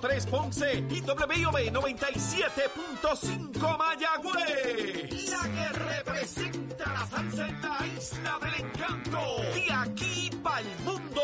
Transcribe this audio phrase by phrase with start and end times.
[0.00, 5.28] 3 Ponce y WIOB 97.5 Mayagüez.
[5.28, 9.18] La que representa la salsa en la isla del encanto.
[9.54, 11.20] De aquí para el mundo.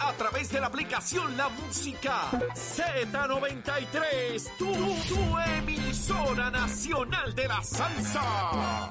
[0.00, 4.56] A través de la aplicación La Música Z93.
[4.58, 8.90] Tu, tu emisora nacional de la salsa.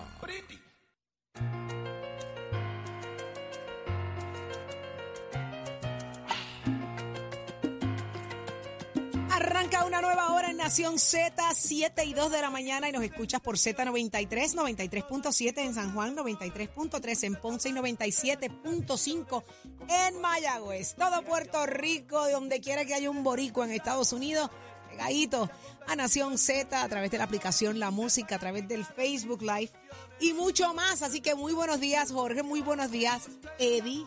[10.05, 13.57] Nueva hora en Nación Z, 7 y 2 de la mañana y nos escuchas por
[13.57, 19.43] Z93, 93.7 en San Juan, 93.3 en Ponce y 97.5
[19.89, 20.93] en Mayagüez.
[20.93, 24.51] Todo Puerto Rico, de donde quiera que haya un boricua en Estados Unidos,
[24.91, 25.49] pegadito
[25.87, 29.71] a Nación Z a través de la aplicación La Música, a través del Facebook Live
[30.19, 31.01] y mucho más.
[31.01, 33.27] Así que muy buenos días, Jorge, muy buenos días,
[33.59, 34.05] Eddie.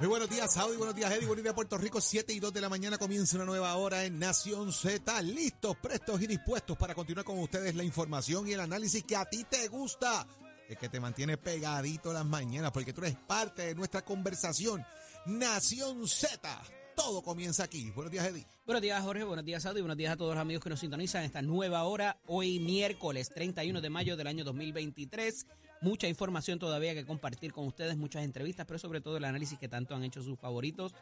[0.00, 0.76] Muy buenos días, Saudi.
[0.76, 1.26] Buenos días, Eddie.
[1.26, 2.00] Buenos días, Puerto Rico.
[2.00, 5.22] 7 y 2 de la mañana comienza una nueva hora en Nación Z.
[5.22, 9.24] Listos, prestos y dispuestos para continuar con ustedes la información y el análisis que a
[9.24, 10.26] ti te gusta.
[10.68, 14.84] El que te mantiene pegadito las mañanas, porque tú eres parte de nuestra conversación.
[15.26, 16.62] Nación Z.
[16.96, 17.90] Todo comienza aquí.
[17.90, 18.46] Buenos días, Eddie.
[18.66, 19.24] Buenos días, Jorge.
[19.24, 19.80] Buenos días, Saudi.
[19.80, 22.18] Buenos días a todos los amigos que nos sintonizan en esta nueva hora.
[22.26, 25.46] Hoy, miércoles 31 de mayo del año 2023.
[25.82, 29.68] Mucha información todavía que compartir con ustedes, muchas entrevistas, pero sobre todo el análisis que
[29.68, 30.94] tanto han hecho sus favoritos.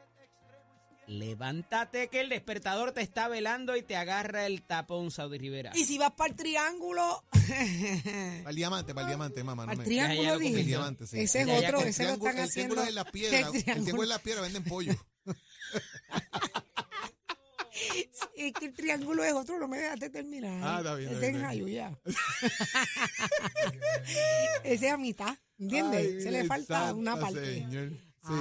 [1.06, 5.72] Levántate que el despertador te está velando y te agarra el tapón, Saudi Rivera.
[5.74, 9.66] Y si vas para el triángulo, Para el diamante, para el diamante, mamá.
[9.66, 10.60] No me- Ya, ya triángulo lo dije.
[10.60, 11.20] El diamante, sí.
[11.20, 12.74] Ese es otro, ese lo están el haciendo.
[12.76, 13.38] triángulo es la piedra.
[13.38, 13.62] El triángulo.
[13.82, 14.94] triángulo es la piedra, venden pollo.
[18.36, 20.60] Es que el triángulo es otro, no me dejaste terminar.
[20.62, 22.14] Ah, está bien, Ese es.
[24.64, 26.00] Ese a mitad, ¿entiendes?
[26.14, 27.54] Ay, Se le falta santa una parte.
[27.54, 27.90] señor.
[27.90, 28.32] Sí.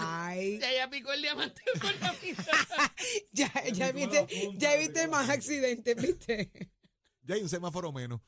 [0.00, 2.90] Ay, Ya, ya picó el diamante por la mitad.
[3.32, 4.26] ya, ya viste,
[4.56, 6.50] ya viste más accidentes, ¿viste?
[7.22, 8.20] Ya hay un semáforo menos.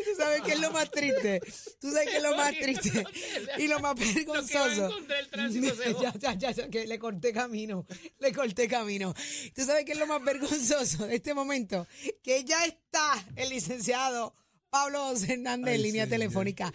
[0.00, 1.40] Y tú sabes qué es lo más triste.
[1.80, 3.04] Tú sabes qué es lo más triste.
[3.58, 4.90] Y lo más que en vergonzoso.
[6.00, 7.86] ya, ya, ya, ya, que le corté camino.
[8.18, 9.14] Le corté camino.
[9.54, 11.86] Tú sabes qué es lo más vergonzoso de este momento.
[12.22, 14.34] Que ya está el licenciado
[14.70, 16.20] Pablo José Hernández en Ay, línea señor.
[16.20, 16.72] telefónica.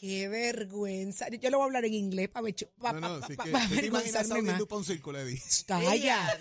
[0.00, 1.28] Qué vergüenza.
[1.28, 2.46] Yo le voy a hablar en inglés para
[3.00, 4.62] No, no, ¿qué te imaginas avergonzarme más.
[4.62, 5.42] para un círculo, Eddie?
[5.66, 6.38] Calla.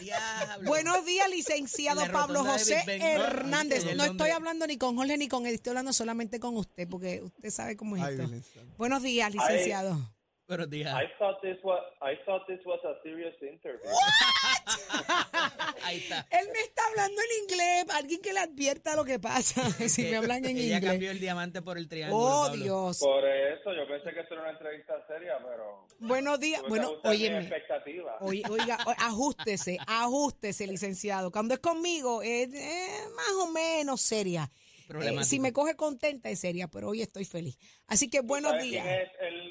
[0.66, 3.96] Buenos días, licenciado Pablo José Hernández.
[3.96, 7.22] No estoy hablando ni con Jorge ni con él, estoy hablando solamente con usted, porque
[7.22, 8.62] usted sabe cómo es Ay, esto.
[8.78, 10.13] Buenos días, licenciado.
[10.46, 10.94] Buenos días.
[10.94, 13.80] I thought this was I thought this was a serious interview.
[15.84, 16.28] Ahí está.
[16.32, 20.18] Él me está hablando en inglés, alguien que le advierta lo que pasa si me
[20.18, 20.92] hablan en Ella inglés.
[20.92, 22.24] cambió el diamante por el triángulo.
[22.26, 22.64] Oh, Pablo.
[22.64, 23.00] Dios.
[23.00, 26.62] Por eso yo pensé que esto era una entrevista seria, pero Buenos días.
[26.68, 28.16] Bueno, expectativas.
[28.20, 31.32] Oye, oiga, ajústese, ajústese, licenciado.
[31.32, 34.52] Cuando es conmigo, es eh, más o menos seria.
[34.90, 37.58] Eh, si me coge contenta es seria, pero hoy estoy feliz.
[37.88, 38.86] Así que ¿Tú buenos días.
[38.86, 39.43] quién es el, ¿Tú sabes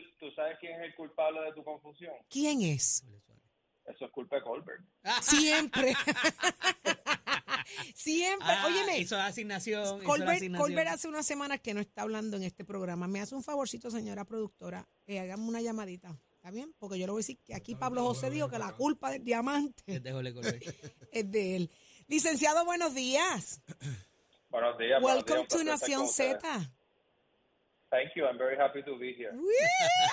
[0.63, 2.15] quién es el culpable de tu confusión?
[2.31, 3.05] ¿Quién es?
[3.85, 4.85] Eso es culpa de Colbert.
[5.23, 5.93] Siempre.
[7.95, 8.47] Siempre.
[8.49, 9.99] Ah, Óyeme, Hizo la asignación.
[10.01, 10.69] la Colbert, asignación.
[10.69, 13.09] Colbert hace unas semanas que no está hablando en este programa.
[13.09, 14.89] Me hace un favorcito, señora productora.
[15.07, 16.17] Eh, hágame una llamadita.
[16.37, 16.73] ¿Está bien?
[16.79, 19.25] Porque yo le voy a decir que aquí Pablo José dijo que la culpa del
[19.25, 19.83] diamante
[21.13, 21.71] es de él.
[22.09, 23.61] Licenciado, buenos días.
[24.49, 25.01] Buenos días.
[25.01, 26.09] buenos días, Welcome to Nación.
[26.09, 26.39] Z.
[27.93, 28.25] Thank you.
[28.25, 29.33] I'm very happy to be here.
[29.35, 29.55] Uy,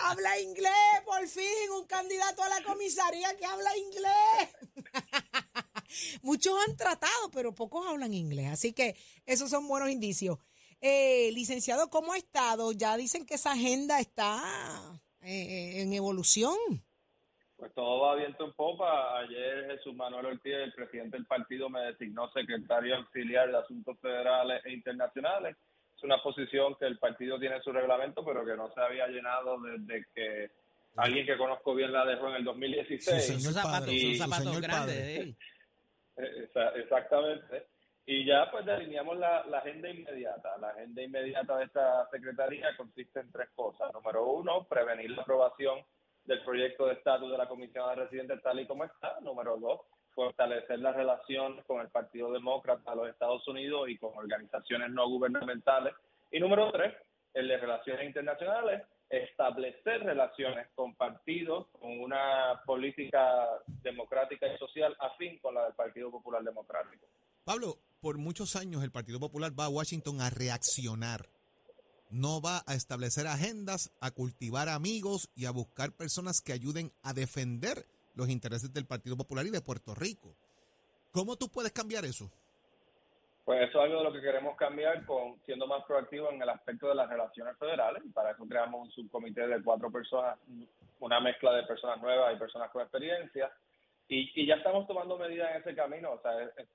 [0.03, 4.73] habla inglés, por fin, un candidato a la comisaría que habla inglés.
[6.21, 10.39] Muchos han tratado, pero pocos hablan inglés, así que esos son buenos indicios.
[10.81, 12.73] Eh, licenciado, ¿cómo ha estado?
[12.73, 14.41] Ya dicen que esa agenda está
[15.21, 16.57] eh, en evolución.
[17.55, 19.19] Pues todo va viento en popa.
[19.19, 24.65] Ayer Jesús Manuel Ortiz, el presidente del partido, me designó secretario auxiliar de Asuntos Federales
[24.65, 25.55] e Internacionales.
[25.99, 29.05] Es una posición que el partido tiene en su reglamento, pero que no se había
[29.07, 30.49] llenado desde que
[30.95, 33.21] alguien que conozco bien la dejó en el 2016.
[33.21, 33.41] Sí, señor.
[33.41, 34.95] Son zapatos, padre, son zapatos señor grandes.
[34.95, 35.35] eh.
[36.75, 37.67] Exactamente.
[38.05, 40.57] Y ya pues delineamos la, la agenda inmediata.
[40.59, 43.93] La agenda inmediata de esta secretaría consiste en tres cosas.
[43.93, 45.83] Número uno, prevenir la aprobación
[46.23, 49.19] del proyecto de estatus de la Comisión de Residentes tal y como está.
[49.19, 49.81] Número dos,
[50.19, 55.07] fortalecer las relaciones con el Partido Demócrata de los Estados Unidos y con organizaciones no
[55.07, 55.93] gubernamentales.
[56.29, 56.93] Y número tres,
[57.33, 63.23] el de relaciones internacionales, establecer relaciones con partidos con una política
[63.81, 67.05] democrática y social afín con la del Partido Popular Democrático.
[67.45, 71.29] Pablo, por muchos años el Partido Popular va a Washington a reaccionar.
[72.09, 77.13] No va a establecer agendas, a cultivar amigos y a buscar personas que ayuden a
[77.13, 80.33] defender los intereses del Partido Popular y de Puerto Rico.
[81.11, 82.29] ¿Cómo tú puedes cambiar eso?
[83.49, 86.49] Pues eso es algo de lo que queremos cambiar con siendo más proactivos en el
[86.49, 88.03] aspecto de las relaciones federales.
[88.05, 90.37] Y para eso creamos un subcomité de cuatro personas,
[90.99, 93.51] una mezcla de personas nuevas y personas con experiencia.
[94.07, 96.11] Y, y ya estamos tomando medidas en ese camino.
[96.11, 96.31] O sea,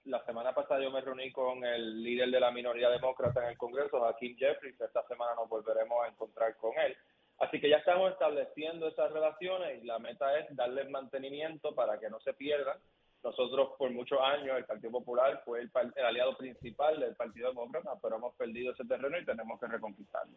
[0.06, 3.58] la semana pasada yo me reuní con el líder de la minoría demócrata en el
[3.58, 4.80] Congreso, Hakeem Jeffries.
[4.80, 6.96] Esta semana nos volveremos a encontrar con él.
[7.38, 12.08] Así que ya estamos estableciendo esas relaciones y la meta es darles mantenimiento para que
[12.08, 12.78] no se pierdan
[13.24, 15.70] nosotros por muchos años el Partido Popular fue el,
[16.04, 20.36] aliado principal del Partido Demócrata, pero hemos perdido ese terreno y tenemos que reconquistarlo.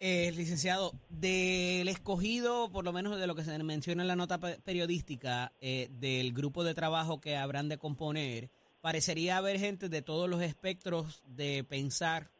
[0.00, 4.38] Eh, licenciado, del escogido, por lo menos de lo que se menciona en la nota
[4.38, 8.50] periodística, eh, del grupo de trabajo que habrán de componer,
[8.80, 12.30] parecería haber gente de todos los espectros de pensar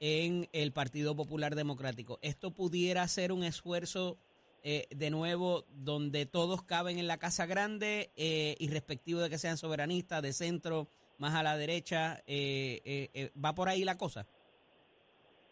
[0.00, 2.18] en el Partido Popular Democrático.
[2.22, 4.18] ¿Esto pudiera ser un esfuerzo
[4.62, 10.20] eh, de nuevo, donde todos caben en la casa grande, eh, de que sean soberanistas,
[10.20, 14.26] de centro, más a la derecha, eh, ¿va por ahí la cosa?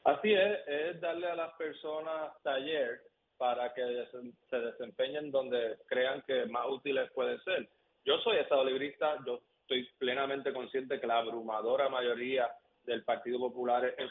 [0.05, 3.03] Así es, es darle a las personas taller
[3.39, 4.07] para que
[4.51, 7.69] se desempeñen donde crean que más útiles pueden ser.
[8.05, 12.49] Yo soy estado librista, yo estoy plenamente consciente que la abrumadora mayoría
[12.87, 14.09] del Partido Popular en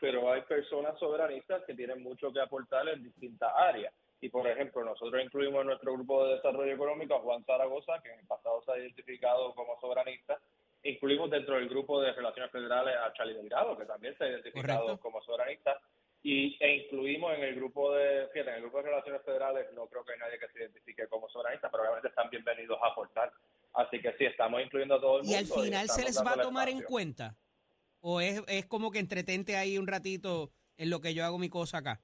[0.00, 3.92] pero hay personas soberanistas que tienen mucho que aportar en distintas áreas.
[4.20, 8.12] Y, por ejemplo, nosotros incluimos en nuestro grupo de desarrollo económico a Juan Zaragoza, que
[8.12, 10.38] en el pasado se ha identificado como soberanista.
[10.84, 14.98] Incluimos dentro del grupo de relaciones federales a Charlie Delgado, que también se ha identificado
[15.00, 15.80] como soberanista.
[16.22, 19.88] Y, e incluimos en el grupo de, fíjate, en el grupo de relaciones federales no
[19.88, 23.32] creo que hay nadie que se identifique como soberanista, pero obviamente están bienvenidos a aportar.
[23.74, 25.32] Así que sí, estamos incluyendo a todo el mundo.
[25.32, 27.34] ¿Y al final se les va a tomar en cuenta?
[28.02, 31.48] ¿O es, es como que entretente ahí un ratito en lo que yo hago mi
[31.48, 32.02] cosa acá?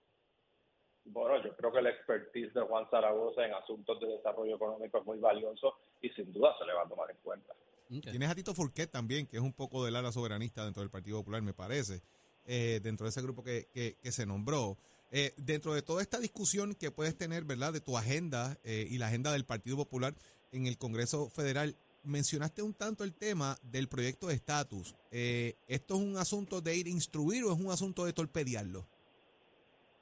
[1.04, 5.04] Bueno, yo creo que el expertise de Juan Zaragoza en asuntos de desarrollo económico es
[5.04, 7.54] muy valioso y sin duda se le va a tomar en cuenta.
[7.88, 11.18] Tienes a Tito Furquet también, que es un poco del ala soberanista dentro del Partido
[11.18, 12.02] Popular, me parece,
[12.44, 14.76] eh, dentro de ese grupo que, que, se nombró.
[15.10, 18.98] Eh, dentro de toda esta discusión que puedes tener, ¿verdad?, de tu agenda eh, y
[18.98, 20.14] la agenda del Partido Popular
[20.52, 21.76] en el Congreso Federal,
[22.08, 24.96] mencionaste un tanto el tema del proyecto de estatus.
[25.12, 28.86] Eh, ¿Esto es un asunto de ir a instruir o es un asunto de torpedearlo?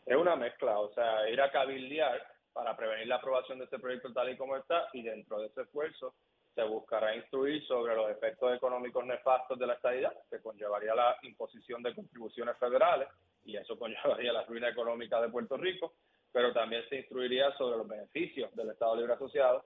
[0.07, 2.23] Es una mezcla, o sea, ir a cabildear
[2.53, 5.63] para prevenir la aprobación de este proyecto tal y como está y dentro de ese
[5.63, 6.15] esfuerzo
[6.55, 11.83] se buscará instruir sobre los efectos económicos nefastos de la estadidad, que conllevaría la imposición
[11.83, 13.09] de contribuciones federales
[13.45, 15.93] y eso conllevaría la ruina económica de Puerto Rico,
[16.33, 19.65] pero también se instruiría sobre los beneficios del Estado Libre Asociado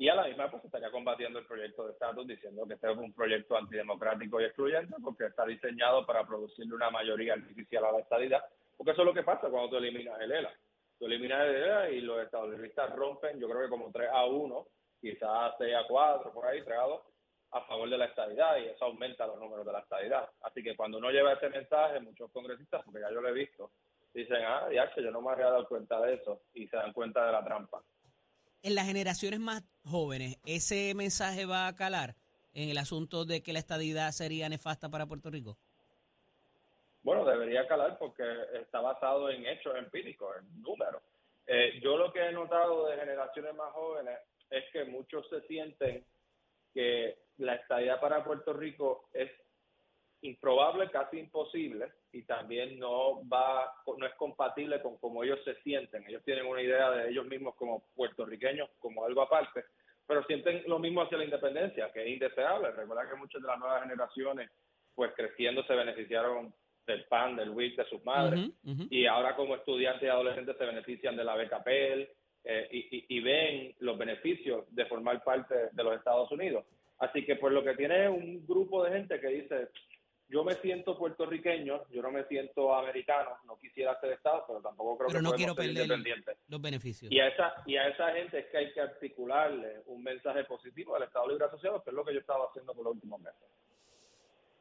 [0.00, 2.96] y a la misma pues estaría combatiendo el proyecto de estatus diciendo que este es
[2.96, 7.98] un proyecto antidemocrático y excluyente porque está diseñado para producirle una mayoría artificial a la
[7.98, 8.44] estadidad,
[8.76, 10.54] porque eso es lo que pasa cuando tú eliminas el ELA.
[11.00, 14.66] Tú eliminas el ELA y los estadounidenses rompen, yo creo que como 3 a 1,
[15.00, 17.02] quizás 6 a 4, por ahí, 3 a 2,
[17.50, 20.30] a favor de la estadidad y eso aumenta los números de la estadidad.
[20.42, 23.72] Así que cuando uno lleva ese mensaje, muchos congresistas, porque ya yo lo he visto,
[24.14, 27.26] dicen, ah, ya, yo no me había dado cuenta de eso y se dan cuenta
[27.26, 27.82] de la trampa
[28.62, 32.16] en las generaciones más jóvenes, ¿ese mensaje va a calar
[32.52, 35.56] en el asunto de que la estadidad sería nefasta para Puerto Rico?
[37.02, 38.24] Bueno, debería calar porque
[38.60, 41.02] está basado en hechos empíricos, en números.
[41.46, 44.18] Eh, yo lo que he notado de generaciones más jóvenes
[44.50, 46.04] es que muchos se sienten
[46.74, 49.30] que la estadía para Puerto Rico es
[50.22, 56.04] improbable, casi imposible, y también no va, no es compatible con cómo ellos se sienten.
[56.08, 59.64] Ellos tienen una idea de ellos mismos como puertorriqueños, como algo aparte,
[60.06, 62.70] pero sienten lo mismo hacia la independencia, que es indeseable.
[62.70, 64.50] Recuerda que muchas de las nuevas generaciones,
[64.94, 66.52] pues creciendo, se beneficiaron
[66.86, 68.50] del PAN, del WIC, de sus madres,
[68.90, 72.08] y ahora como estudiantes y adolescentes se benefician de la beca PEL
[72.44, 76.64] eh, y, y ven los beneficios de formar parte de los Estados Unidos.
[76.98, 79.68] Así que pues lo que tiene un grupo de gente que dice,
[80.28, 84.98] yo me siento puertorriqueño, yo no me siento americano, no quisiera ser Estado, pero tampoco
[84.98, 85.88] creo que no quiero perder
[86.48, 87.10] los beneficios.
[87.10, 90.94] Y a, esa, y a esa gente es que hay que articularle un mensaje positivo
[90.96, 93.40] al Estado Libre Asociado, que es lo que yo estaba haciendo por los últimos meses.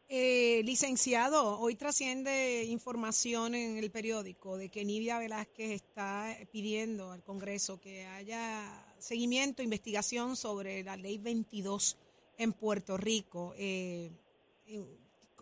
[0.10, 7.24] Eh, licenciado, hoy trasciende información en el periódico de que Nidia Velázquez está pidiendo al
[7.24, 11.98] Congreso que haya seguimiento, investigación sobre la ley 22
[12.38, 13.54] en Puerto Rico.
[13.58, 14.12] Eh,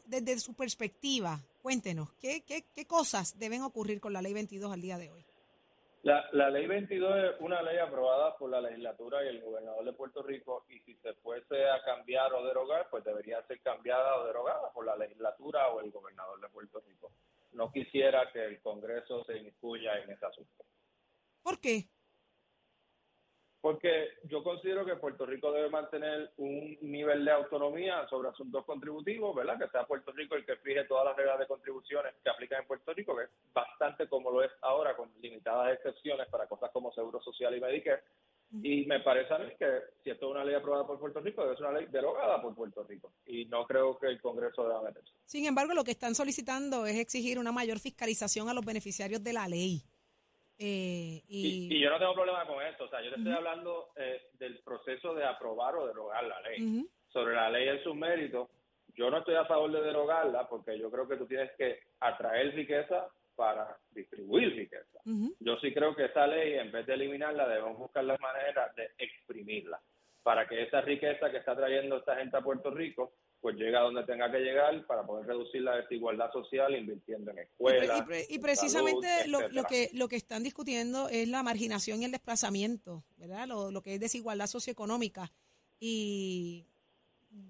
[0.06, 4.82] desde su perspectiva, cuéntenos, ¿qué, qué, qué cosas deben ocurrir con la ley 22 al
[4.82, 5.26] día de hoy?
[6.04, 9.94] La, la ley 22 es una ley aprobada por la legislatura y el gobernador de
[9.94, 14.26] Puerto Rico y si se fuese a cambiar o derogar, pues debería ser cambiada o
[14.28, 17.12] derogada por la legislatura o el gobernador de Puerto Rico.
[17.54, 20.64] No quisiera que el Congreso se incluya en ese asunto.
[21.42, 21.90] ¿Por qué?
[23.66, 29.36] Porque yo considero que Puerto Rico debe mantener un nivel de autonomía sobre asuntos contributivos,
[29.36, 29.58] ¿verdad?
[29.58, 32.68] Que sea Puerto Rico el que fije todas las reglas de contribuciones que aplican en
[32.68, 36.94] Puerto Rico, que es bastante como lo es ahora, con limitadas excepciones para cosas como
[36.94, 38.04] Seguro Social y Medicare.
[38.62, 39.66] Y me parece a mí que
[40.04, 42.54] si esto es una ley aprobada por Puerto Rico, debe ser una ley derogada por
[42.54, 43.14] Puerto Rico.
[43.26, 45.10] Y no creo que el Congreso deba meterse.
[45.26, 49.34] Sin embargo, lo que están solicitando es exigir una mayor fiscalización a los beneficiarios de
[49.34, 49.82] la ley.
[50.58, 52.86] Eh, Y, y, y yo no tengo problema con esto.
[52.86, 56.84] O sea, yo te estoy hablando eh, del proceso de aprobar o derogar la ley.
[57.10, 58.50] Sobre la ley en sus méritos,
[58.96, 62.54] yo no estoy a favor de derogarla porque yo creo que tú tienes que atraer
[62.56, 65.00] riqueza para distribuir riqueza.
[65.40, 68.90] Yo sí creo que esa ley, en vez de eliminarla, debemos buscar la manera de
[68.98, 69.80] exprimirla
[70.24, 73.12] para que esa riqueza que está trayendo esta gente a Puerto Rico
[73.46, 77.38] pues llegue a donde tenga que llegar para poder reducir la desigualdad social invirtiendo en
[77.38, 78.00] Y, pre- escuelas.
[78.00, 82.02] y pre- y en precisamente salud, lo, que lo que están discutiendo es la marginación
[82.02, 83.48] y el desplazamiento, ¿verdad?
[83.48, 85.32] Lo, lo que es desigualdad socioeconómica.
[85.80, 86.66] Y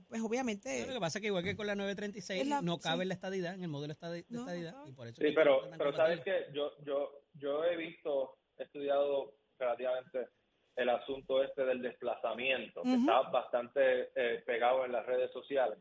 [0.09, 2.77] pues obviamente Lo que pasa es que igual que con la 936 Es la- no
[2.77, 3.01] cabe sí.
[3.03, 4.75] en la estadidad, en el modelo estadi- de No, no estadidad.
[4.85, 9.33] y por eso Sí, pero, pero sabes que yo, yo, yo he visto, he estudiado
[9.57, 10.27] relativamente
[10.75, 12.99] el asunto este del desplazamiento, que Ujú.
[12.99, 15.77] está bastante eh, pegado en las redes sociales.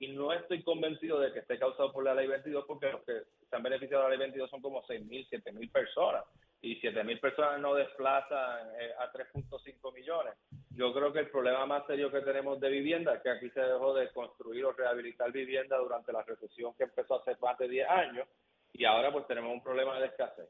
[0.00, 3.22] Y no estoy convencido de que esté causado por la ley 22, porque los que
[3.50, 6.24] se han beneficiado de la ley 22 son como 6.000, 7.000 personas.
[6.60, 10.34] Y 7.000 personas no desplazan eh, a 3.5 millones.
[10.70, 13.60] Yo creo que el problema más serio que tenemos de vivienda es que aquí se
[13.60, 17.88] dejó de construir o rehabilitar vivienda durante la recesión que empezó hace más de 10
[17.88, 18.28] años
[18.72, 20.48] y ahora pues tenemos un problema de escasez.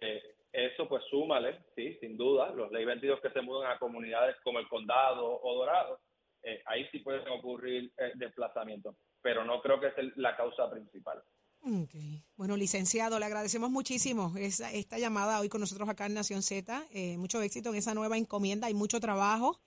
[0.00, 4.36] Eh, eso pues súmale, sí, sin duda, los ley 22 que se mudan a comunidades
[4.42, 6.00] como el condado o dorado,
[6.42, 11.22] eh, ahí sí pueden ocurrir eh, desplazamientos, pero no creo que sea la causa principal.
[11.62, 11.94] Ok.
[12.36, 16.86] Bueno, licenciado, le agradecemos muchísimo esa, esta llamada hoy con nosotros acá en Nación Z.
[16.90, 18.66] Eh, mucho éxito en esa nueva encomienda.
[18.66, 19.60] Hay mucho trabajo.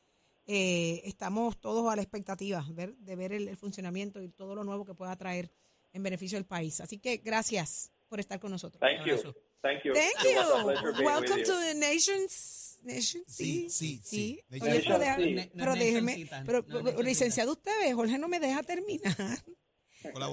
[0.47, 4.63] Eh, estamos todos a la expectativa ver, de ver el, el funcionamiento y todo lo
[4.63, 5.51] nuevo que pueda traer
[5.93, 6.81] en beneficio del país.
[6.81, 8.81] Así que gracias por estar con nosotros.
[8.81, 9.33] Thank you.
[9.63, 9.93] Thank you.
[9.93, 10.93] Thank It was a pleasure you.
[10.93, 11.45] being with Welcome you.
[11.45, 12.59] to the nations.
[12.83, 14.43] Nation, Sí, sí, sí.
[14.51, 15.49] Oye, pero, deja- sí.
[15.53, 19.15] No déjeme, pero, no licenciado usted ve, Jorge no me deja terminar.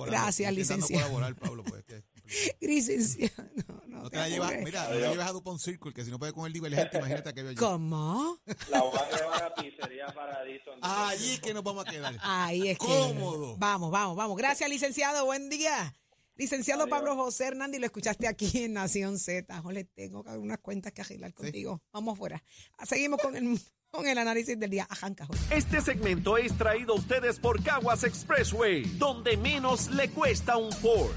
[0.07, 1.05] Gracias, licenciado.
[1.13, 2.03] colaborar, Pablo, pues, que-
[2.61, 5.93] licenciado, no, no, No te te la llevas, mira, no la llevas a Dupont Circle,
[5.93, 7.55] que si no puedes con el divergente, imagínate a qué yo.
[7.55, 8.37] ¿Cómo?
[8.69, 10.73] La voy a llevar a Pizzería Paradiso.
[10.83, 12.17] Allí es que nos vamos a quedar.
[12.21, 12.85] Ahí es que.
[12.87, 13.57] Cómodo.
[13.59, 14.37] Vamos, vamos, vamos.
[14.37, 15.25] Gracias, licenciado.
[15.25, 15.95] Buen día.
[16.41, 16.97] Licenciado Adiós.
[16.99, 19.61] Pablo José Hernández, lo escuchaste aquí en Nación Z.
[19.61, 21.83] Jorge, tengo que- unas cuentas que arreglar contigo.
[21.93, 22.43] Vamos afuera.
[22.83, 24.87] Seguimos con el, con el análisis del día.
[24.89, 25.55] Ajanca, Jorge.
[25.55, 31.13] Este segmento es traído a ustedes por Caguas Expressway, donde menos le cuesta un Ford.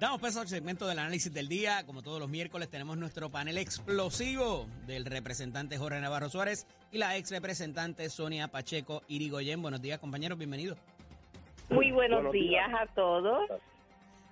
[0.00, 1.84] Damos paso al segmento del análisis del día.
[1.86, 7.16] Como todos los miércoles, tenemos nuestro panel explosivo del representante Jorge Navarro Suárez y la
[7.16, 9.62] ex representante Sonia Pacheco Irigoyen.
[9.62, 10.78] Buenos días, compañeros, bienvenidos.
[11.72, 12.68] Muy buenos, Buenos días.
[12.68, 12.80] días.
[12.80, 13.50] a todos.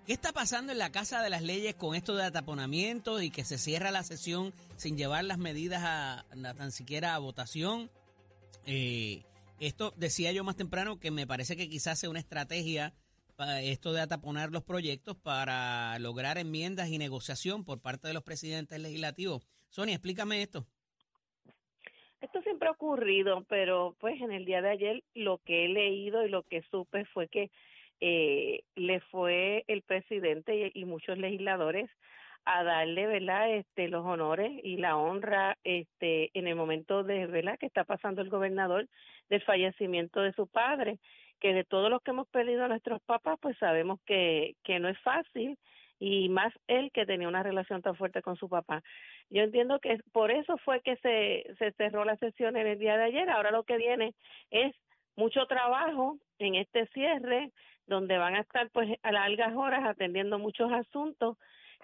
[0.07, 3.45] ¿Qué está pasando en la Casa de las Leyes con esto de ataponamiento y que
[3.45, 7.91] se cierra la sesión sin llevar las medidas a, a tan siquiera a votación?
[8.67, 9.25] Eh,
[9.61, 12.95] esto decía yo más temprano que me parece que quizás sea una estrategia
[13.63, 18.79] esto de ataponar los proyectos para lograr enmiendas y negociación por parte de los presidentes
[18.79, 19.47] legislativos.
[19.71, 20.67] Sonia, explícame esto.
[22.21, 26.25] Esto siempre ha ocurrido, pero pues en el día de ayer lo que he leído
[26.25, 27.51] y lo que supe fue que
[28.01, 31.91] eh, le fue el presidente y, muchos legisladores
[32.45, 33.55] a darle, ¿verdad?
[33.55, 37.59] Este, los honores y la honra, este, en el momento de, ¿verdad?
[37.59, 38.89] Que está pasando el gobernador
[39.29, 40.99] del fallecimiento de su padre,
[41.41, 44.89] que de todos los que hemos perdido a nuestros papás, pues sabemos que que no
[44.89, 45.59] es fácil
[46.01, 48.83] y más él que tenía una relación tan fuerte con su papá.
[49.29, 52.97] Yo entiendo que por eso fue que se, se cerró la sesión en el día
[52.97, 53.31] de ayer.
[53.31, 54.15] Ahora lo que viene
[54.51, 54.75] es
[55.15, 57.53] mucho trabajo en este cierre,
[57.87, 61.37] donde van a estar pues a largas horas atendiendo muchos asuntos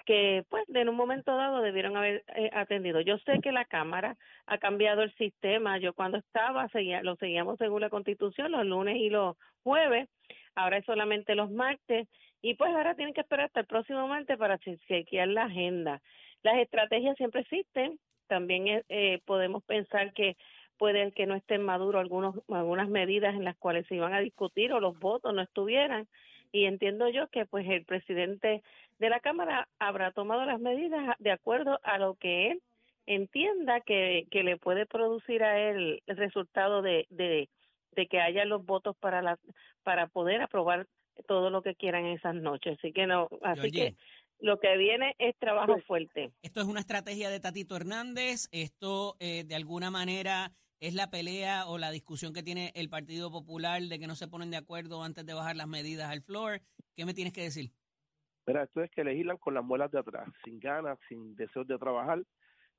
[0.04, 3.00] que pues en un momento dado debieron haber eh, atendido.
[3.00, 5.78] Yo sé que la Cámara ha cambiado el sistema.
[5.78, 10.08] Yo cuando estaba seguía, lo seguíamos según la Constitución los lunes y los jueves.
[10.54, 12.08] Ahora es solamente los martes
[12.42, 16.02] y pues ahora tienen que esperar hasta el próximo martes para che- chequear la agenda.
[16.42, 17.98] Las estrategias siempre existen.
[18.28, 20.36] También eh, eh, podemos pensar que
[20.78, 24.72] pueden que no estén maduros algunos algunas medidas en las cuales se iban a discutir
[24.72, 26.06] o los votos no estuvieran
[26.52, 28.62] y entiendo yo que pues el presidente
[28.98, 32.62] de la Cámara habrá tomado las medidas de acuerdo a lo que él
[33.06, 37.48] entienda que, que le puede producir a él el resultado de, de,
[37.92, 39.38] de que haya los votos para la
[39.82, 40.86] para poder aprobar
[41.26, 42.78] todo lo que quieran esas noches.
[42.78, 43.94] Así que no, así que
[44.40, 46.32] lo que viene es trabajo fuerte.
[46.42, 48.48] Esto es una estrategia de Tatito Hernández.
[48.52, 53.30] Esto, eh, de alguna manera, es la pelea o la discusión que tiene el Partido
[53.30, 56.60] Popular de que no se ponen de acuerdo antes de bajar las medidas al floor.
[56.94, 57.70] ¿Qué me tienes que decir?
[58.46, 61.78] Mira, esto es que legislan con las muelas de atrás, sin ganas, sin deseos de
[61.78, 62.22] trabajar.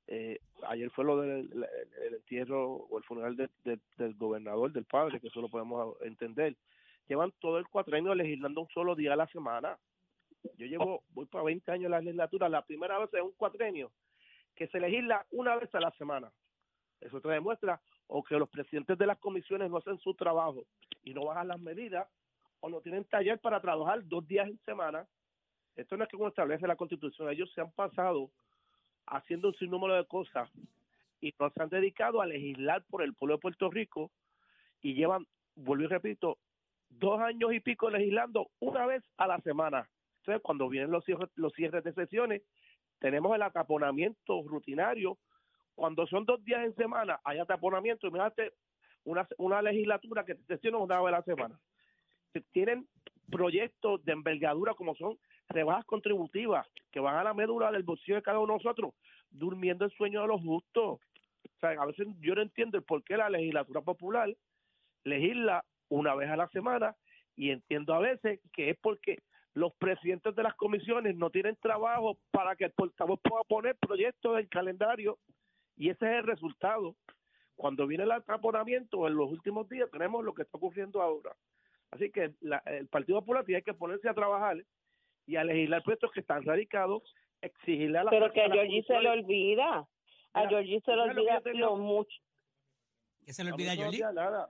[0.06, 1.66] Eh, ayer fue lo del el-
[2.06, 5.94] el entierro o el funeral de- de- del gobernador, del padre, que eso lo podemos
[6.02, 6.56] entender.
[7.08, 9.78] Llevan todo el cuatrenio legislando un solo día a la semana.
[10.56, 13.90] Yo llevo, voy para 20 años en la legislatura, la primera vez en un cuatrenio
[14.54, 16.30] que se legisla una vez a la semana.
[17.00, 20.64] Eso te demuestra o que los presidentes de las comisiones no hacen su trabajo
[21.04, 22.08] y no bajan las medidas
[22.60, 25.06] o no tienen taller para trabajar dos días en semana.
[25.76, 28.30] Esto no es que como establece la Constitución, ellos se han pasado
[29.06, 30.50] haciendo un sinnúmero de cosas
[31.20, 34.10] y no se han dedicado a legislar por el pueblo de Puerto Rico
[34.82, 36.38] y llevan, vuelvo y repito,
[36.90, 39.88] dos años y pico legislando una vez a la semana.
[40.20, 42.42] Entonces, cuando vienen los cierres, los cierres de sesiones,
[42.98, 45.18] tenemos el ataponamiento rutinario.
[45.74, 48.06] Cuando son dos días en semana, hay ataponamiento.
[48.06, 48.52] Imagínate
[49.04, 51.60] una, una legislatura que sesiona una vez a la semana.
[52.32, 52.88] Se Tienen
[53.30, 55.18] proyectos de envergadura como son
[55.48, 58.94] rebajas contributivas que van a la médula del bolsillo de cada uno de nosotros,
[59.30, 60.98] durmiendo el sueño de los justos.
[61.00, 64.34] O sea, a veces yo no entiendo el por qué la legislatura popular
[65.04, 66.94] legisla una vez a la semana
[67.36, 69.18] y entiendo a veces que es porque
[69.54, 74.36] los presidentes de las comisiones no tienen trabajo para que el portavoz pueda poner proyectos
[74.36, 75.18] del calendario
[75.76, 76.94] y ese es el resultado.
[77.56, 81.34] Cuando viene el atraponamiento en los últimos días tenemos lo que está ocurriendo ahora.
[81.90, 84.58] Así que la- el Partido Popular tiene que ponerse a trabajar
[85.26, 87.02] y a legislar proyectos que están radicados,
[87.40, 89.88] exigirle a la Pero que a Georgie se le olvida.
[90.34, 92.16] A Georgie se le ¿tú sabes lo que olvida lo mucho.
[93.24, 93.88] ¿Qué se le A olvida, no Yoli?
[94.02, 94.48] olvida nada.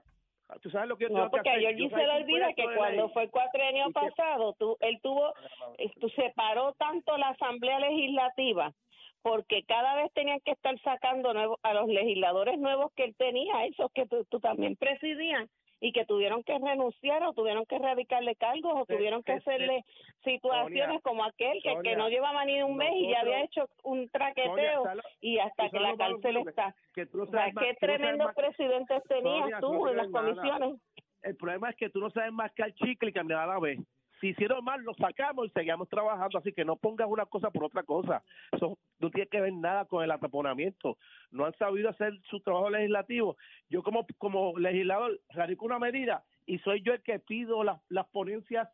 [0.61, 1.59] ¿Tú sabes lo que yo No, que porque a?
[1.59, 3.13] Georgie se le olvida que cuando ley.
[3.13, 5.33] fue el cuatrenio pasado, tú, él tuvo,
[5.77, 8.73] esto separó tanto la Asamblea Legislativa
[9.21, 13.65] porque cada vez tenían que estar sacando nuevo- a los legisladores nuevos que él tenía,
[13.65, 15.45] esos que tú, tú también presidías,
[15.81, 19.83] y que tuvieron que renunciar o tuvieron que radicarle cargos o tuvieron que hacerle
[20.23, 23.67] situaciones Sonia, como aquel que, que no llevaba ni un mes y ya había hecho
[23.83, 26.75] un traqueteo ¿sabes lo- y hasta que la cárcel que- está.
[26.93, 29.87] que tú no O sea, sabes más- qué tú tremendos más- presidentes tenías tú no
[29.89, 30.25] en las nada.
[30.33, 30.81] comisiones.
[31.23, 33.79] El problema es que tú no sabes mascar chicle y caminar a la vez.
[34.19, 36.37] Si hicieron mal, lo sacamos y seguimos trabajando.
[36.37, 38.21] Así que no pongas una cosa por otra cosa.
[38.51, 40.97] Eso no tiene que ver nada con el ataponamiento.
[41.31, 43.37] No han sabido hacer su trabajo legislativo.
[43.69, 48.07] Yo como, como legislador radico una medida y soy yo el que pido las, las
[48.07, 48.67] ponencias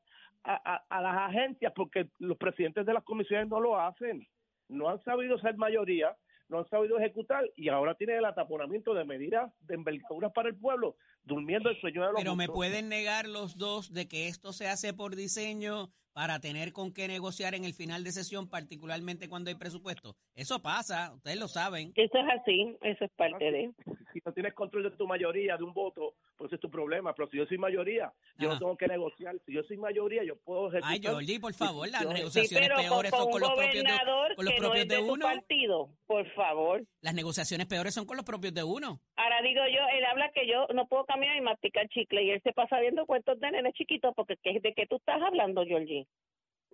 [0.43, 4.27] a, a- a las agencias porque los presidentes de las comisiones no lo hacen.
[4.67, 6.15] No han sabido ser mayoría,
[6.49, 10.55] no han sabido ejecutar y ahora tienen el ataponamiento de medidas de envergadura para el
[10.55, 14.53] pueblo, durmiendo el sueño de los Pero me pueden negar los dos de que esto
[14.53, 19.27] se hace por diseño para tener con qué negociar en el final de sesión, particularmente
[19.27, 20.15] cuando hay presupuesto.
[20.33, 21.91] Eso pasa, ustedes lo saben.
[21.95, 23.71] Eso es así, eso es parte de.
[24.19, 27.13] Si no tienes control de tu mayoría, de un voto, pues ese es tu problema.
[27.13, 28.53] Pero si yo soy mayoría, yo Ajá.
[28.55, 29.35] no tengo que negociar.
[29.45, 30.71] Si yo soy mayoría, yo puedo.
[30.83, 32.01] Ay, Jordi, por favor, las.
[32.01, 34.89] Sí, negociaciones con, peores son con los propios de, con los que no propios es
[34.89, 35.25] de, uno.
[35.25, 36.83] partido, por favor.
[37.01, 38.99] Las negociaciones peores son con los propios de uno.
[39.17, 42.41] Ahora digo yo, él habla que yo no puedo caminar y masticar chicle y él
[42.43, 46.07] se pasa viendo cuentos de nenes chiquitos porque ¿qué- ¿de qué tú estás hablando, Georgie?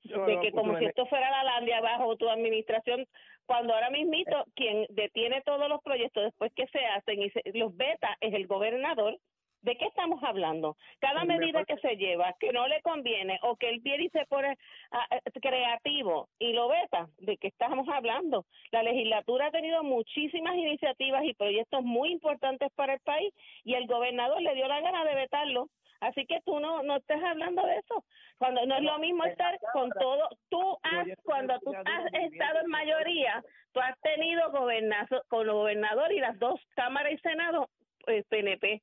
[0.04, 3.06] De no, que como no, si esto fuera la landia bajo tu administración,
[3.52, 7.76] cuando ahora mismito quien detiene todos los proyectos después que se hacen y se, los
[7.76, 9.20] beta es el gobernador,
[9.62, 10.78] ¿de qué estamos hablando?
[11.00, 14.26] Cada medida que se lleva que no le conviene o que él viene y se
[14.28, 18.46] pone eh, creativo y lo beta, ¿de qué estamos hablando?
[18.72, 23.34] La legislatura ha tenido muchísimas iniciativas y proyectos muy importantes para el país
[23.66, 25.68] y el gobernador le dio la gana de vetarlo.
[26.02, 28.04] Así que tú no no estés hablando de eso.
[28.38, 32.68] Cuando no es lo mismo estar con todo, tú has, cuando tú has estado en
[32.68, 37.70] mayoría, tú has tenido gobernazo, con el gobernador y las dos cámaras y senado
[38.08, 38.82] eh, PNP.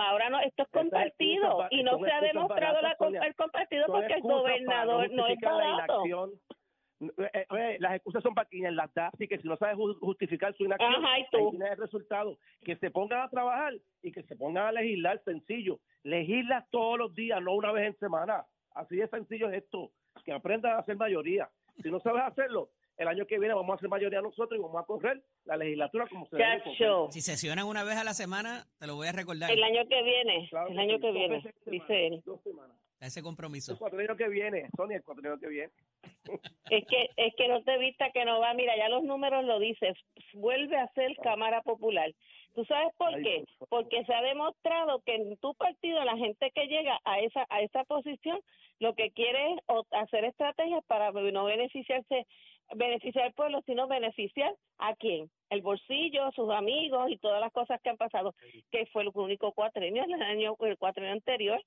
[0.00, 2.96] Ahora no, esto es compartido y no se ha demostrado la,
[3.26, 6.02] el compartido porque el gobernador no es barato.
[7.00, 9.98] Eh, eh, las excusas son para quienes las da, así que si no sabes ju-
[10.00, 11.50] justificar su inacción, Ajá, y ahí tú.
[11.50, 12.38] tienes el resultado.
[12.64, 15.78] Que se pongan a trabajar y que se pongan a legislar sencillo.
[16.02, 18.44] Legislas todos los días, no una vez en semana.
[18.74, 19.90] Así de sencillo es esto.
[20.24, 21.48] Que aprendan a hacer mayoría.
[21.82, 24.82] Si no sabes hacerlo, el año que viene vamos a hacer mayoría nosotros y vamos
[24.82, 26.62] a correr la legislatura como se debe
[27.10, 29.48] Si sesionan una vez a la semana, te lo voy a recordar.
[29.52, 32.22] el año que viene, Claro el año sí, que viene, dice él.
[32.26, 32.76] dos semanas.
[33.00, 33.78] Ese El compromiso.
[33.78, 35.72] cuatrienio que viene, Sonia, el cuatrienio que viene.
[36.70, 39.58] Es que es que no te vista que no va, mira, ya los números lo
[39.58, 39.96] dices,
[40.34, 42.12] vuelve a ser Cámara Popular.
[42.54, 43.44] ¿Tú sabes por Ay, qué?
[43.70, 47.62] Porque se ha demostrado que en tu partido la gente que llega a esa a
[47.62, 48.40] esa posición
[48.80, 49.60] lo que quiere es
[49.92, 52.26] hacer estrategias para no beneficiarse
[52.74, 55.30] beneficiar al pueblo, sino beneficiar a quién?
[55.50, 58.34] El bolsillo, sus amigos y todas las cosas que han pasado,
[58.70, 61.62] que fue el único cuatrenio el año el cuatrenio anterior.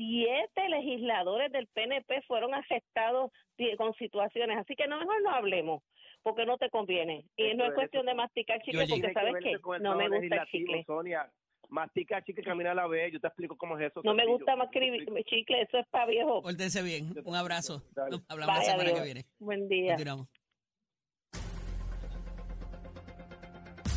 [0.00, 3.30] Siete legisladores del PNP fueron arrestados
[3.76, 5.82] con situaciones, así que no mejor no hablemos,
[6.22, 7.26] porque no te conviene.
[7.36, 9.96] Y Eso no es es, cuestión eso de masticar chicle, porque que sabes el no
[9.96, 10.84] me gusta el chicle.
[10.84, 11.30] Sonia,
[11.68, 13.12] mastica chicle, camina a la vez.
[13.12, 14.00] Yo te explico cómo es eso.
[14.02, 16.40] No me gusta más chicle, eso es para viejo.
[16.40, 17.12] Pórtense bien.
[17.22, 17.82] Un abrazo.
[18.10, 18.98] Nos hablamos la semana Dios.
[18.98, 19.24] que viene.
[19.38, 19.88] Buen día.
[19.88, 20.28] Continuamos.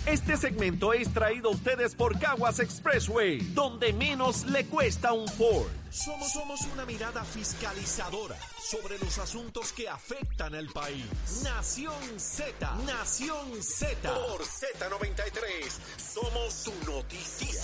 [0.06, 5.70] Este segmento es traído a ustedes por Caguas Expressway, donde menos le cuesta un Ford.
[5.90, 11.06] Somos, somos una mirada fiscalizadora sobre los asuntos que afectan al país.
[11.44, 14.14] Nación Z, Nación Z.
[14.14, 17.62] Por Z93, somos su noticia.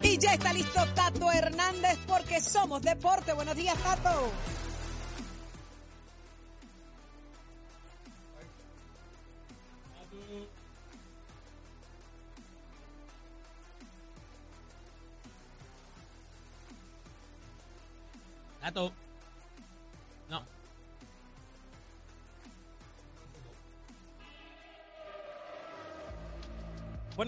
[0.00, 3.34] Y ya está listo Tato Hernández porque somos deporte.
[3.34, 4.02] Buenos días, Tato.
[4.02, 4.65] Tato.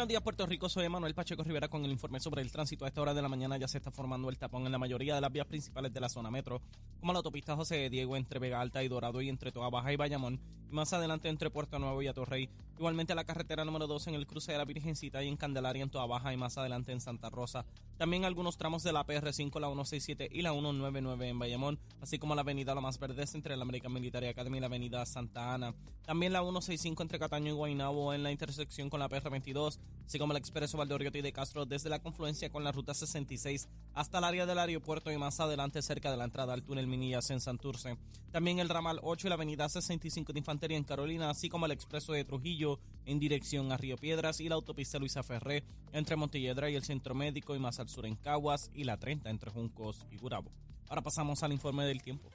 [0.08, 0.70] Buenos días, Puerto Rico.
[0.70, 2.86] Soy Manuel Pacheco Rivera con el informe sobre el tránsito.
[2.86, 5.14] A esta hora de la mañana ya se está formando el tapón en la mayoría
[5.14, 6.62] de las vías principales de la zona metro,
[6.98, 9.96] como la autopista José Diego entre Vega Alta y Dorado y entre Toa Baja y
[9.96, 10.40] Bayamón,
[10.70, 12.48] más adelante entre Puerto Nuevo y Atorrey.
[12.76, 15.90] Igualmente la carretera número 2 en el cruce de la Virgencita y en Candelaria en
[15.90, 17.64] Toa Baja y más adelante en Santa Rosa.
[17.96, 22.36] También algunos tramos de la PR5, la 167 y la 199 en Bayamón, así como
[22.36, 25.74] la avenida La Más Verdes entre la American Military Academy y la avenida Santa Ana.
[26.06, 30.32] También la 165 entre Cataño y Guaynabo en la intersección con la PR22, así como
[30.32, 34.46] el expreso Valdoriotti de Castro desde la confluencia con la ruta 66 hasta el área
[34.46, 37.98] del aeropuerto y más adelante cerca de la entrada al túnel Minillas en Santurce.
[38.30, 42.12] También el ramal 8 y la avenida 65 de En Carolina, así como el expreso
[42.12, 46.74] de Trujillo en dirección a Río Piedras y la autopista Luisa Ferré entre Montelledra y
[46.74, 50.16] el Centro Médico y más al sur en Caguas y la 30 entre Juncos y
[50.18, 50.50] Gurabo.
[50.88, 52.28] Ahora pasamos al informe del tiempo.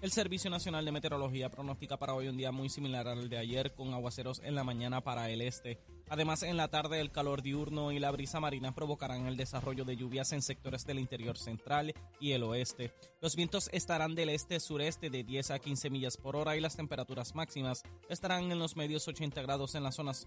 [0.00, 3.74] El Servicio Nacional de Meteorología pronostica para hoy un día muy similar al de ayer,
[3.74, 5.78] con aguaceros en la mañana para el este.
[6.08, 9.96] Además, en la tarde el calor diurno y la brisa marina provocarán el desarrollo de
[9.96, 12.94] lluvias en sectores del interior central y el oeste.
[13.20, 17.34] Los vientos estarán del este-sureste de 10 a 15 millas por hora y las temperaturas
[17.34, 20.26] máximas estarán en los medios 80 grados en las zonas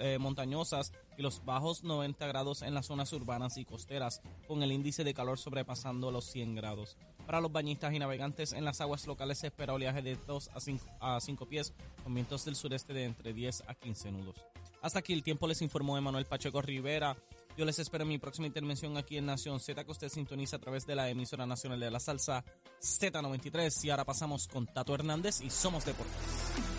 [0.00, 4.72] eh, montañosas y los bajos 90 grados en las zonas urbanas y costeras, con el
[4.72, 6.96] índice de calor sobrepasando los 100 grados.
[7.26, 10.60] Para los bañistas y navegantes en las aguas locales se espera oleaje de 2 a
[10.60, 14.36] 5, a 5 pies, con vientos del sureste de entre 10 a 15 nudos.
[14.82, 17.16] Hasta aquí el tiempo les informó Emanuel Pacheco Rivera.
[17.56, 20.58] Yo les espero en mi próxima intervención aquí en Nación Z, que usted sintoniza a
[20.58, 22.44] través de la emisora nacional de la salsa
[22.82, 23.84] Z93.
[23.84, 26.73] Y ahora pasamos con Tato Hernández y Somos Deportes.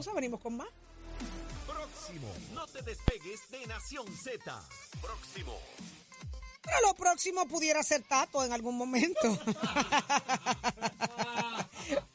[0.00, 0.68] Pausa, venimos con más.
[1.66, 4.62] Próximo, no te despegues de Nación Z.
[5.02, 5.58] Próximo.
[6.62, 9.20] Pero lo próximo pudiera ser Tato en algún momento.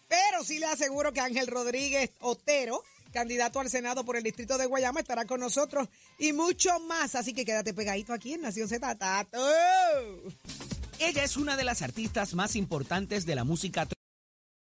[0.07, 4.65] Pero sí le aseguro que Ángel Rodríguez Otero, candidato al Senado por el distrito de
[4.65, 7.13] Guayama, estará con nosotros y mucho más.
[7.13, 8.95] Así que quédate pegadito aquí en Nación Z.
[8.95, 9.37] Tato.
[10.99, 13.94] Ella es una de las artistas más importantes de la música tropical.